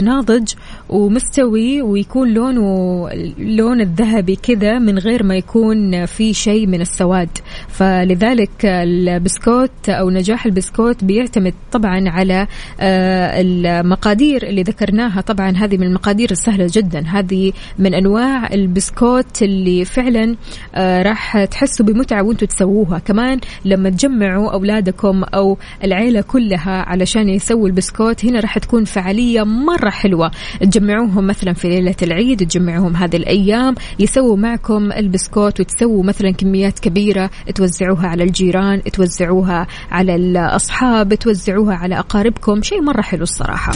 ناضج 0.00 0.52
ومستوي 0.88 1.82
ويكون 1.82 2.34
لونه 2.34 3.08
لون 3.38 3.80
الذهبي 3.80 4.36
كذا 4.36 4.78
من 4.78 4.98
غير 4.98 5.22
ما 5.22 5.36
يكون 5.36 6.06
في 6.06 6.34
شيء 6.34 6.66
من 6.66 6.80
السواد. 6.80 7.28
فلذلك 7.68 8.64
البسكوت 8.64 9.88
أو 9.88 10.10
نجاح 10.10 10.46
البسكوت 10.46 10.57
البسكوت 10.58 11.04
بيعتمد 11.04 11.54
طبعا 11.72 12.08
على 12.08 12.46
آه، 12.80 13.40
المقادير 13.40 14.42
اللي 14.42 14.62
ذكرناها. 14.62 15.20
طبعا 15.20 15.50
هذه 15.56 15.76
من 15.76 15.86
المقادير 15.86 16.30
السهلة 16.30 16.70
جدا. 16.72 17.04
هذه 17.06 17.52
من 17.78 17.94
أنواع 17.94 18.52
البسكوت 18.52 19.42
اللي 19.42 19.84
فعلا 19.84 20.36
آه، 20.74 21.02
راح 21.02 21.44
تحسوا 21.44 21.86
بمتعة 21.86 22.22
وأنتم 22.22 22.46
تسووها. 22.46 22.98
كمان 22.98 23.40
لما 23.64 23.90
تجمعوا 23.90 24.52
أولادكم 24.52 25.24
أو 25.24 25.58
العيلة 25.84 26.20
كلها 26.20 26.82
علشان 26.88 27.28
يسووا 27.28 27.68
البسكوت 27.68 28.24
هنا 28.24 28.40
راح 28.40 28.58
تكون 28.58 28.84
فعالية 28.84 29.42
مرة 29.42 29.90
حلوة. 29.90 30.30
تجمعوهم 30.60 31.26
مثلا 31.26 31.52
في 31.52 31.68
ليلة 31.68 31.96
العيد 32.02 32.46
تجمعوهم 32.46 32.96
هذه 32.96 33.16
الأيام 33.16 33.74
يسووا 33.98 34.36
معكم 34.36 34.92
البسكوت 34.92 35.60
وتسووا 35.60 36.04
مثلا 36.04 36.30
كميات 36.30 36.78
كبيرة 36.78 37.30
توزعوها 37.54 38.06
على 38.06 38.24
الجيران 38.24 38.82
توزعوها 38.82 39.66
على 39.90 40.14
الأصحاب 40.48 41.14
توزعوها 41.14 41.74
على 41.74 41.98
أقاربكم. 41.98 42.62
شيء 42.62 42.80
مرة 42.82 43.02
حلو 43.02 43.22
الصراحة. 43.22 43.72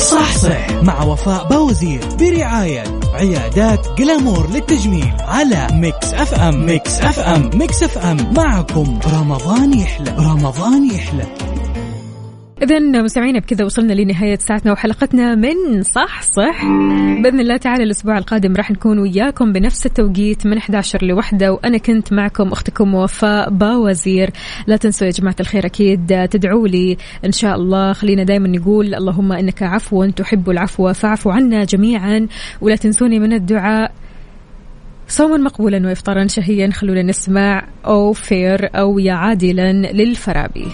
صح 0.00 0.36
صح 0.36 0.82
مع 0.82 1.02
وفاء 1.02 1.48
باوزير 1.48 2.00
برعاية 2.20 2.84
عيادات 3.14 3.86
Glamour 3.98 4.50
للتجميل 4.50 5.12
على 5.20 5.66
Mix 5.72 6.14
FM. 6.14 6.66
Mix 6.66 7.00
FM. 7.00 7.50
Mix 7.54 7.82
FM. 7.82 8.34
معكم 8.36 8.98
رمضان 9.14 9.78
يحلى. 9.78 10.10
رمضان 10.18 10.90
يحلى. 10.90 11.26
إذا 12.62 12.78
مستمعينا 12.78 13.38
بكذا 13.38 13.64
وصلنا 13.64 13.92
لنهاية 13.92 14.38
ساعتنا 14.38 14.72
وحلقتنا 14.72 15.34
من 15.34 15.82
صح 15.82 16.22
صح. 16.22 16.64
بإذن 17.22 17.40
الله 17.40 17.56
تعالى 17.56 17.82
الأسبوع 17.82 18.18
القادم 18.18 18.56
راح 18.56 18.70
نكون 18.70 18.98
وياكم 18.98 19.52
بنفس 19.52 19.86
التوقيت 19.86 20.46
من 20.46 20.56
11 20.56 21.04
لوحدة 21.04 21.52
وأنا 21.52 21.78
كنت 21.78 22.12
معكم 22.12 22.52
أختكم 22.52 22.94
وفاء 22.94 23.50
باوزير. 23.50 24.30
لا 24.66 24.76
تنسوا 24.76 25.06
يا 25.06 25.12
جماعة 25.12 25.36
الخير 25.40 25.66
أكيد 25.66 26.28
تدعوا 26.30 26.68
لي 26.68 26.96
إن 27.24 27.32
شاء 27.32 27.56
الله. 27.56 27.92
خلينا 27.92 28.24
دائما 28.24 28.48
نقول 28.48 28.94
اللهم 28.94 29.32
إنك 29.32 29.62
عفو 29.62 30.10
تحب 30.10 30.50
العفو 30.50 30.92
فاعف 30.92 31.28
عنا 31.28 31.64
جميعا 31.64 32.28
ولا 32.60 32.76
تنسوني 32.76 33.18
من 33.18 33.32
الدعاء. 33.32 33.92
صوما 35.08 35.36
مقبولا 35.36 35.86
وإفطارا 35.88 36.26
شهيا 36.26 36.70
خلونا 36.70 37.02
نسمع 37.02 37.68
أو 37.86 38.12
فير 38.12 38.68
أو 38.74 38.98
يا 38.98 39.12
عادلا 39.12 39.72
للفرابي. 39.72 40.66